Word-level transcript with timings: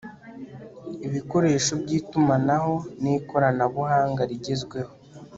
ibikoresho 1.07 1.73
by'itumanaho 1.83 2.73
n'ikoranabuhanga 3.01 4.21
rigezweho 4.29 4.91